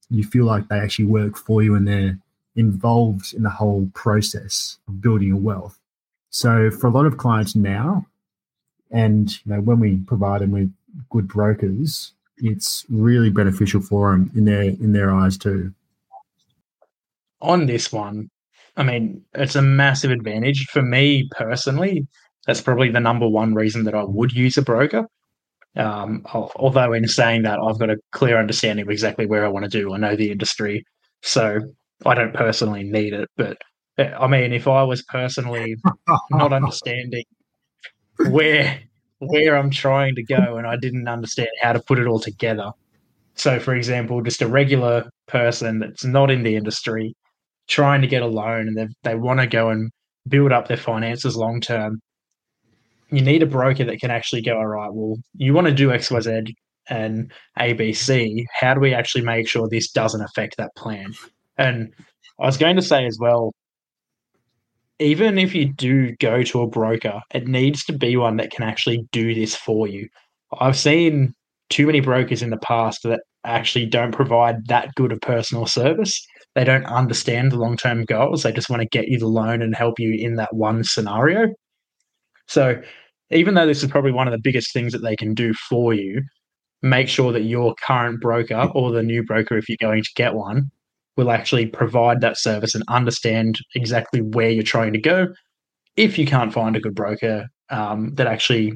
you 0.09 0.23
feel 0.23 0.45
like 0.45 0.69
they 0.69 0.79
actually 0.79 1.07
work 1.07 1.35
for 1.35 1.61
you 1.61 1.75
and 1.75 1.85
they're 1.85 2.17
involved 2.55 3.33
in 3.33 3.43
the 3.43 3.49
whole 3.49 3.91
process 3.93 4.77
of 4.87 5.01
building 5.01 5.27
your 5.27 5.37
wealth. 5.37 5.77
So 6.29 6.71
for 6.71 6.87
a 6.87 6.91
lot 6.91 7.05
of 7.05 7.17
clients 7.17 7.53
now, 7.53 8.05
and 8.91 9.29
you 9.45 9.51
know, 9.53 9.59
when 9.59 9.81
we 9.81 9.97
provide 9.97 10.39
them 10.39 10.51
with 10.51 10.71
good 11.09 11.27
brokers, 11.27 12.13
it's 12.37 12.85
really 12.87 13.29
beneficial 13.29 13.81
for 13.81 14.11
them 14.11 14.31
in 14.35 14.45
their 14.45 14.61
in 14.61 14.93
their 14.93 15.13
eyes 15.13 15.37
too. 15.37 15.73
On 17.41 17.65
this 17.65 17.91
one, 17.91 18.29
I 18.75 18.83
mean, 18.83 19.23
it's 19.33 19.55
a 19.55 19.61
massive 19.61 20.11
advantage 20.11 20.65
for 20.71 20.81
me 20.81 21.27
personally. 21.31 22.07
That's 22.47 22.61
probably 22.61 22.89
the 22.89 22.99
number 22.99 23.27
one 23.27 23.53
reason 23.53 23.83
that 23.83 23.95
I 23.95 24.03
would 24.03 24.31
use 24.31 24.57
a 24.57 24.61
broker. 24.61 25.05
Um, 25.75 26.25
although 26.33 26.93
in 26.93 27.07
saying 27.07 27.43
that, 27.43 27.59
I've 27.59 27.79
got 27.79 27.89
a 27.89 27.97
clear 28.11 28.39
understanding 28.39 28.83
of 28.83 28.89
exactly 28.89 29.25
where 29.25 29.45
I 29.45 29.49
want 29.49 29.65
to 29.65 29.69
do. 29.69 29.93
I 29.93 29.97
know 29.97 30.15
the 30.15 30.31
industry, 30.31 30.83
so 31.21 31.59
I 32.05 32.15
don't 32.15 32.33
personally 32.33 32.83
need 32.83 33.13
it. 33.13 33.29
But 33.37 33.57
eh, 33.97 34.11
I 34.19 34.27
mean, 34.27 34.53
if 34.53 34.67
I 34.67 34.83
was 34.83 35.03
personally 35.03 35.75
not 36.31 36.53
understanding 36.53 37.25
where 38.29 38.79
where 39.19 39.57
I'm 39.57 39.69
trying 39.69 40.15
to 40.15 40.23
go 40.23 40.57
and 40.57 40.65
I 40.65 40.77
didn't 40.77 41.07
understand 41.07 41.49
how 41.61 41.73
to 41.73 41.81
put 41.81 41.99
it 41.99 42.07
all 42.07 42.19
together. 42.19 42.71
So, 43.35 43.59
for 43.59 43.75
example, 43.75 44.21
just 44.21 44.41
a 44.41 44.47
regular 44.47 45.09
person 45.27 45.79
that's 45.79 46.05
not 46.05 46.31
in 46.31 46.43
the 46.43 46.55
industry 46.55 47.13
trying 47.69 48.01
to 48.01 48.07
get 48.07 48.23
a 48.23 48.27
loan 48.27 48.67
and 48.67 48.77
they 48.77 48.87
they 49.03 49.15
want 49.15 49.39
to 49.39 49.47
go 49.47 49.69
and 49.69 49.91
build 50.27 50.51
up 50.51 50.67
their 50.67 50.77
finances 50.77 51.37
long 51.37 51.61
term. 51.61 52.01
You 53.11 53.21
need 53.21 53.41
a 53.41 53.47
broker 53.47 53.85
that 53.85 53.99
can 53.99 54.11
actually 54.11 54.41
go, 54.41 54.57
all 54.57 54.67
right, 54.67 54.93
well, 54.93 55.17
you 55.35 55.53
want 55.53 55.67
to 55.67 55.73
do 55.73 55.89
XYZ 55.89 56.53
and 56.89 57.31
ABC. 57.57 58.43
How 58.59 58.73
do 58.73 58.79
we 58.79 58.93
actually 58.93 59.23
make 59.23 59.47
sure 59.47 59.67
this 59.67 59.91
doesn't 59.91 60.21
affect 60.21 60.57
that 60.57 60.75
plan? 60.75 61.13
And 61.57 61.91
I 62.39 62.45
was 62.45 62.57
going 62.57 62.75
to 62.75 62.81
say 62.81 63.05
as 63.05 63.17
well, 63.19 63.53
even 64.99 65.37
if 65.39 65.55
you 65.55 65.73
do 65.73 66.15
go 66.17 66.43
to 66.43 66.61
a 66.61 66.67
broker, 66.67 67.21
it 67.33 67.47
needs 67.47 67.83
to 67.85 67.97
be 67.97 68.15
one 68.17 68.37
that 68.37 68.51
can 68.51 68.63
actually 68.63 69.07
do 69.11 69.33
this 69.33 69.55
for 69.55 69.87
you. 69.87 70.07
I've 70.59 70.77
seen 70.77 71.33
too 71.69 71.87
many 71.87 71.99
brokers 71.99 72.41
in 72.41 72.49
the 72.49 72.57
past 72.57 73.03
that 73.03 73.21
actually 73.43 73.85
don't 73.85 74.11
provide 74.11 74.67
that 74.67 74.93
good 74.95 75.11
of 75.11 75.21
personal 75.21 75.65
service. 75.65 76.25
They 76.59 76.65
don't 76.65 76.85
understand 76.87 77.53
the 77.53 77.55
long 77.55 77.77
term 77.77 78.03
goals. 78.03 78.43
They 78.43 78.51
just 78.51 78.69
want 78.69 78.81
to 78.81 78.87
get 78.89 79.07
you 79.07 79.17
the 79.17 79.27
loan 79.27 79.61
and 79.61 79.73
help 79.73 79.97
you 79.97 80.13
in 80.13 80.35
that 80.35 80.53
one 80.53 80.83
scenario. 80.83 81.53
So, 82.49 82.81
even 83.31 83.53
though 83.53 83.65
this 83.65 83.81
is 83.81 83.89
probably 83.89 84.11
one 84.11 84.27
of 84.27 84.33
the 84.33 84.41
biggest 84.43 84.73
things 84.73 84.91
that 84.91 85.01
they 85.01 85.15
can 85.15 85.33
do 85.33 85.53
for 85.53 85.93
you, 85.93 86.21
make 86.81 87.07
sure 87.07 87.31
that 87.31 87.43
your 87.43 87.75
current 87.75 88.19
broker 88.19 88.69
or 88.75 88.91
the 88.91 89.01
new 89.01 89.23
broker, 89.23 89.57
if 89.57 89.69
you're 89.69 89.77
going 89.79 90.03
to 90.03 90.09
get 90.17 90.33
one, 90.33 90.69
will 91.15 91.31
actually 91.31 91.65
provide 91.65 92.19
that 92.19 92.37
service 92.37 92.75
and 92.75 92.83
understand 92.89 93.59
exactly 93.73 94.19
where 94.19 94.49
you're 94.49 94.61
trying 94.61 94.91
to 94.91 94.99
go. 94.99 95.27
If 95.95 96.19
you 96.19 96.25
can't 96.25 96.51
find 96.51 96.75
a 96.75 96.81
good 96.81 96.93
broker 96.93 97.47
um, 97.69 98.13
that 98.15 98.27
actually 98.27 98.73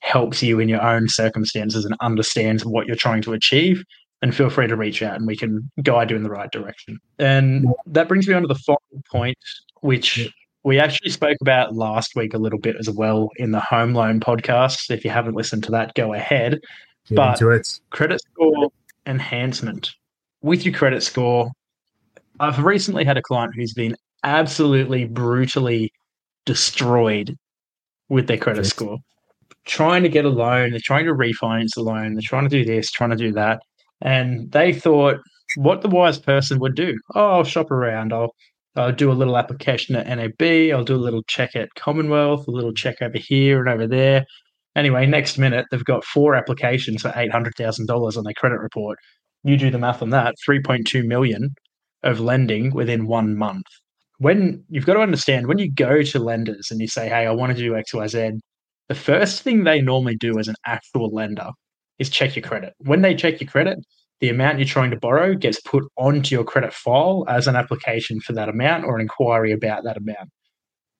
helps 0.00 0.42
you 0.42 0.60
in 0.60 0.68
your 0.68 0.82
own 0.82 1.08
circumstances 1.08 1.86
and 1.86 1.96
understands 2.02 2.66
what 2.66 2.86
you're 2.86 2.94
trying 2.94 3.22
to 3.22 3.32
achieve, 3.32 3.82
then 4.22 4.32
feel 4.32 4.48
free 4.48 4.68
to 4.68 4.76
reach 4.76 5.02
out 5.02 5.16
and 5.16 5.26
we 5.26 5.36
can 5.36 5.68
guide 5.82 6.10
you 6.10 6.16
in 6.16 6.22
the 6.22 6.30
right 6.30 6.50
direction. 6.50 6.98
And 7.18 7.66
that 7.86 8.08
brings 8.08 8.28
me 8.28 8.34
on 8.34 8.42
to 8.42 8.48
the 8.48 8.54
final 8.54 8.80
point, 9.10 9.36
which 9.80 10.32
we 10.62 10.78
actually 10.78 11.10
spoke 11.10 11.36
about 11.40 11.74
last 11.74 12.14
week 12.14 12.32
a 12.32 12.38
little 12.38 12.60
bit 12.60 12.76
as 12.78 12.88
well 12.88 13.30
in 13.36 13.50
the 13.50 13.60
home 13.60 13.94
loan 13.94 14.20
podcast. 14.20 14.90
If 14.90 15.04
you 15.04 15.10
haven't 15.10 15.34
listened 15.34 15.64
to 15.64 15.72
that, 15.72 15.94
go 15.94 16.14
ahead. 16.14 16.60
Get 17.08 17.16
but 17.16 17.42
credit 17.90 18.20
score 18.20 18.70
enhancement. 19.06 19.92
With 20.40 20.64
your 20.64 20.74
credit 20.74 21.02
score, 21.02 21.50
I've 22.38 22.64
recently 22.64 23.04
had 23.04 23.16
a 23.16 23.22
client 23.22 23.54
who's 23.56 23.74
been 23.74 23.96
absolutely 24.22 25.04
brutally 25.04 25.92
destroyed 26.46 27.36
with 28.08 28.28
their 28.28 28.38
credit 28.38 28.66
score. 28.66 28.98
Trying 29.64 30.04
to 30.04 30.08
get 30.08 30.24
a 30.24 30.28
loan, 30.28 30.70
they're 30.70 30.80
trying 30.82 31.06
to 31.06 31.12
refinance 31.12 31.74
the 31.74 31.82
loan, 31.82 32.14
they're 32.14 32.22
trying 32.22 32.48
to 32.48 32.48
do 32.48 32.64
this, 32.64 32.90
trying 32.90 33.10
to 33.10 33.16
do 33.16 33.32
that. 33.32 33.62
And 34.02 34.50
they 34.52 34.72
thought 34.72 35.20
what 35.56 35.82
the 35.82 35.88
wise 35.88 36.18
person 36.18 36.58
would 36.60 36.74
do. 36.74 36.94
Oh, 37.14 37.36
I'll 37.38 37.44
shop 37.44 37.70
around. 37.70 38.12
I'll 38.12 38.34
I'll 38.74 38.92
do 38.92 39.12
a 39.12 39.14
little 39.14 39.36
application 39.36 39.96
at 39.96 40.06
NAB. 40.06 40.72
I'll 40.72 40.84
do 40.84 40.96
a 40.96 40.96
little 40.96 41.22
check 41.28 41.54
at 41.54 41.74
Commonwealth, 41.74 42.48
a 42.48 42.50
little 42.50 42.72
check 42.72 43.02
over 43.02 43.18
here 43.18 43.60
and 43.60 43.68
over 43.68 43.86
there. 43.86 44.24
Anyway, 44.74 45.06
next 45.06 45.36
minute 45.38 45.66
they've 45.70 45.84
got 45.84 46.04
four 46.04 46.34
applications 46.34 47.02
for 47.02 47.12
eight 47.16 47.30
hundred 47.30 47.54
thousand 47.56 47.86
dollars 47.86 48.16
on 48.16 48.24
their 48.24 48.34
credit 48.34 48.60
report. 48.60 48.98
You 49.44 49.56
do 49.56 49.70
the 49.70 49.78
math 49.78 50.02
on 50.02 50.10
that, 50.10 50.34
three 50.44 50.60
point 50.60 50.86
two 50.86 51.04
million 51.04 51.50
of 52.02 52.20
lending 52.20 52.72
within 52.74 53.06
one 53.06 53.36
month. 53.36 53.66
When 54.18 54.64
you've 54.68 54.86
got 54.86 54.94
to 54.94 55.00
understand, 55.00 55.48
when 55.48 55.58
you 55.58 55.70
go 55.70 56.02
to 56.02 56.18
lenders 56.18 56.68
and 56.70 56.80
you 56.80 56.88
say, 56.88 57.08
Hey, 57.08 57.26
I 57.26 57.32
want 57.32 57.54
to 57.56 57.62
do 57.62 57.72
XYZ, 57.72 58.38
the 58.88 58.94
first 58.94 59.42
thing 59.42 59.64
they 59.64 59.80
normally 59.80 60.16
do 60.16 60.38
as 60.38 60.48
an 60.48 60.56
actual 60.66 61.10
lender 61.12 61.50
is 62.02 62.10
check 62.10 62.36
your 62.36 62.42
credit. 62.42 62.74
When 62.78 63.00
they 63.00 63.14
check 63.14 63.40
your 63.40 63.48
credit, 63.48 63.78
the 64.20 64.28
amount 64.28 64.58
you're 64.58 64.66
trying 64.66 64.90
to 64.90 64.98
borrow 64.98 65.34
gets 65.34 65.60
put 65.60 65.84
onto 65.96 66.34
your 66.34 66.44
credit 66.44 66.72
file 66.72 67.24
as 67.28 67.46
an 67.46 67.56
application 67.56 68.20
for 68.20 68.34
that 68.34 68.48
amount 68.48 68.84
or 68.84 68.94
an 68.94 69.00
inquiry 69.00 69.52
about 69.52 69.84
that 69.84 69.96
amount. 69.96 70.30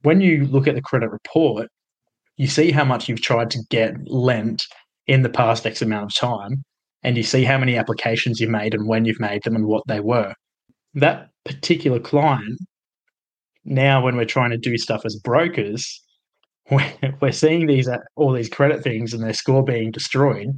When 0.00 0.20
you 0.20 0.46
look 0.46 0.66
at 0.66 0.74
the 0.74 0.82
credit 0.82 1.10
report, 1.10 1.68
you 2.36 2.46
see 2.46 2.70
how 2.72 2.84
much 2.84 3.08
you've 3.08 3.20
tried 3.20 3.50
to 3.50 3.58
get 3.70 3.94
lent 4.06 4.62
in 5.06 5.22
the 5.22 5.28
past 5.28 5.66
X 5.66 5.82
amount 5.82 6.04
of 6.04 6.14
time, 6.14 6.64
and 7.02 7.16
you 7.16 7.22
see 7.22 7.44
how 7.44 7.58
many 7.58 7.76
applications 7.76 8.40
you've 8.40 8.50
made 8.50 8.74
and 8.74 8.88
when 8.88 9.04
you've 9.04 9.20
made 9.20 9.42
them 9.42 9.54
and 9.54 9.66
what 9.66 9.82
they 9.86 10.00
were 10.00 10.34
that 10.94 11.28
particular 11.44 11.98
client, 11.98 12.58
now 13.64 14.02
when 14.02 14.16
we're 14.16 14.24
trying 14.24 14.50
to 14.50 14.58
do 14.58 14.76
stuff 14.76 15.02
as 15.04 15.16
brokers, 15.16 16.02
we're, 17.20 17.32
seeing 17.32 17.66
these 17.66 17.88
all 18.16 18.32
these 18.32 18.48
credit 18.48 18.82
things 18.82 19.12
and 19.12 19.22
their 19.22 19.32
score 19.32 19.64
being 19.64 19.90
destroyed, 19.90 20.48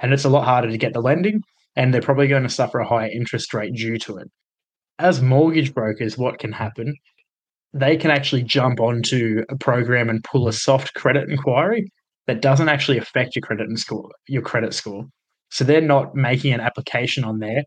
and 0.00 0.12
it's 0.12 0.24
a 0.24 0.28
lot 0.28 0.44
harder 0.44 0.70
to 0.70 0.78
get 0.78 0.92
the 0.92 1.00
lending, 1.00 1.42
and 1.76 1.92
they're 1.92 2.02
probably 2.02 2.28
going 2.28 2.42
to 2.42 2.48
suffer 2.48 2.78
a 2.78 2.88
higher 2.88 3.10
interest 3.10 3.52
rate 3.54 3.74
due 3.74 3.98
to 3.98 4.18
it. 4.18 4.30
As 4.98 5.20
mortgage 5.20 5.74
brokers, 5.74 6.16
what 6.16 6.38
can 6.38 6.52
happen? 6.52 6.94
They 7.72 7.96
can 7.96 8.10
actually 8.10 8.44
jump 8.44 8.80
onto 8.80 9.44
a 9.48 9.56
program 9.56 10.08
and 10.08 10.22
pull 10.22 10.46
a 10.46 10.52
soft 10.52 10.94
credit 10.94 11.28
inquiry 11.28 11.90
that 12.26 12.40
doesn't 12.40 12.68
actually 12.68 12.98
affect 12.98 13.34
your 13.34 13.42
credit 13.42 13.68
and 13.68 13.78
score, 13.78 14.10
your 14.28 14.42
credit 14.42 14.72
score. 14.72 15.04
So 15.50 15.64
they're 15.64 15.80
not 15.80 16.14
making 16.14 16.52
an 16.52 16.60
application 16.60 17.24
on 17.24 17.40
there 17.40 17.64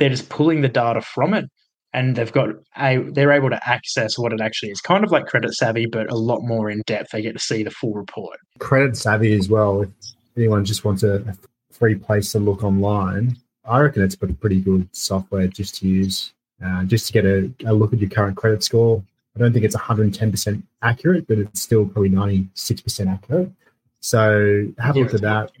they're 0.00 0.08
just 0.08 0.30
pulling 0.30 0.62
the 0.62 0.68
data 0.68 1.00
from 1.02 1.34
it 1.34 1.44
and 1.92 2.16
they've 2.16 2.32
got 2.32 2.48
a 2.78 2.98
they're 3.12 3.32
able 3.32 3.50
to 3.50 3.68
access 3.68 4.18
what 4.18 4.32
it 4.32 4.40
actually 4.40 4.70
is 4.70 4.80
kind 4.80 5.04
of 5.04 5.12
like 5.12 5.26
credit 5.26 5.52
savvy 5.54 5.86
but 5.86 6.10
a 6.10 6.16
lot 6.16 6.40
more 6.42 6.70
in 6.70 6.82
depth 6.86 7.10
they 7.12 7.22
get 7.22 7.34
to 7.34 7.38
see 7.38 7.62
the 7.62 7.70
full 7.70 7.92
report 7.92 8.38
credit 8.58 8.96
savvy 8.96 9.32
as 9.32 9.48
well 9.48 9.84
anyone 10.36 10.64
just 10.64 10.84
wants 10.84 11.02
a, 11.02 11.16
a 11.22 11.36
free 11.72 11.94
place 11.94 12.32
to 12.32 12.38
look 12.38 12.62
online 12.64 13.36
i 13.64 13.80
reckon 13.80 14.02
it's 14.02 14.14
a 14.14 14.18
pretty 14.18 14.60
good 14.60 14.88
software 14.92 15.46
just 15.46 15.76
to 15.76 15.88
use 15.88 16.32
uh, 16.64 16.84
just 16.84 17.06
to 17.06 17.12
get 17.12 17.24
a, 17.24 17.50
a, 17.66 17.72
look 17.72 17.92
at 17.92 18.00
your 18.00 18.10
current 18.10 18.36
credit 18.36 18.62
score 18.62 19.02
i 19.36 19.38
don't 19.38 19.52
think 19.52 19.64
it's 19.64 19.76
110% 19.76 20.62
accurate 20.82 21.26
but 21.26 21.38
it's 21.38 21.62
still 21.62 21.86
probably 21.86 22.10
96% 22.10 23.12
accurate 23.12 23.50
so 24.00 24.66
have 24.78 24.96
yeah, 24.96 25.02
a 25.02 25.04
look 25.04 25.14
at 25.14 25.20
that 25.20 25.52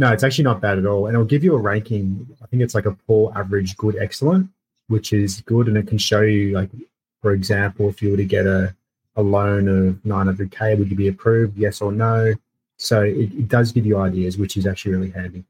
no, 0.00 0.10
it's 0.12 0.24
actually 0.24 0.44
not 0.44 0.62
bad 0.62 0.78
at 0.78 0.86
all. 0.86 1.06
And 1.06 1.14
it'll 1.14 1.26
give 1.26 1.44
you 1.44 1.54
a 1.54 1.58
ranking. 1.58 2.26
I 2.42 2.46
think 2.46 2.62
it's 2.62 2.74
like 2.74 2.86
a 2.86 2.92
poor, 2.92 3.32
average, 3.36 3.76
good, 3.76 3.96
excellent, 4.00 4.48
which 4.88 5.12
is 5.12 5.42
good. 5.42 5.68
And 5.68 5.76
it 5.76 5.88
can 5.88 5.98
show 5.98 6.22
you, 6.22 6.52
like, 6.52 6.70
for 7.20 7.32
example, 7.32 7.88
if 7.90 8.00
you 8.00 8.12
were 8.12 8.16
to 8.16 8.24
get 8.24 8.46
a, 8.46 8.74
a 9.16 9.22
loan 9.22 9.68
of 9.68 9.96
900K, 9.96 10.78
would 10.78 10.90
you 10.90 10.96
be 10.96 11.08
approved? 11.08 11.58
Yes 11.58 11.82
or 11.82 11.92
no? 11.92 12.32
So 12.80 13.02
it, 13.02 13.32
it 13.32 13.48
does 13.48 13.72
give 13.72 13.86
you 13.86 13.98
ideas, 13.98 14.38
which 14.38 14.56
is 14.56 14.66
actually 14.66 14.92
really 14.92 15.10
handy. 15.10 15.44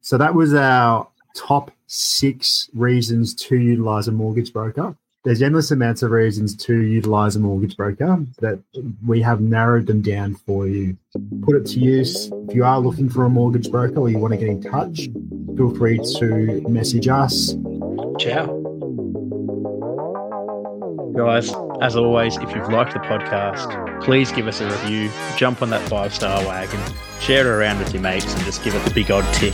So 0.00 0.18
that 0.18 0.34
was 0.34 0.54
our 0.54 1.06
top 1.34 1.70
six 1.86 2.70
reasons 2.74 3.34
to 3.34 3.56
utilize 3.56 4.08
a 4.08 4.12
mortgage 4.12 4.52
broker 4.52 4.96
there's 5.24 5.42
endless 5.42 5.70
amounts 5.70 6.02
of 6.02 6.10
reasons 6.10 6.54
to 6.56 6.80
utilize 6.80 7.36
a 7.36 7.40
mortgage 7.40 7.76
broker 7.76 8.24
that 8.38 8.58
we 9.06 9.20
have 9.20 9.40
narrowed 9.40 9.86
them 9.86 10.00
down 10.00 10.34
for 10.34 10.66
you. 10.66 10.96
Put 11.42 11.56
it 11.56 11.66
to 11.66 11.80
use. 11.80 12.30
If 12.48 12.54
you 12.54 12.64
are 12.64 12.80
looking 12.80 13.08
for 13.08 13.24
a 13.24 13.28
mortgage 13.28 13.70
broker 13.70 14.00
or 14.00 14.08
you 14.08 14.18
want 14.18 14.32
to 14.32 14.38
get 14.38 14.48
in 14.48 14.62
touch, 14.62 15.10
feel 15.56 15.74
free 15.76 15.98
to 15.98 16.62
message 16.68 17.08
us. 17.08 17.54
Ciao. 18.18 18.59
Guys, 21.20 21.52
as 21.82 21.96
always, 21.96 22.38
if 22.38 22.50
you've 22.56 22.70
liked 22.70 22.94
the 22.94 22.98
podcast, 23.00 24.02
please 24.02 24.32
give 24.32 24.46
us 24.48 24.62
a 24.62 24.64
review, 24.64 25.10
jump 25.36 25.60
on 25.60 25.68
that 25.68 25.86
five 25.86 26.14
star 26.14 26.42
wagon, 26.46 26.80
share 27.20 27.40
it 27.40 27.46
around 27.46 27.78
with 27.78 27.92
your 27.92 28.02
mates, 28.02 28.32
and 28.32 28.42
just 28.44 28.64
give 28.64 28.74
it 28.74 28.82
the 28.86 28.94
big 28.94 29.10
odd 29.10 29.30
tick. 29.34 29.52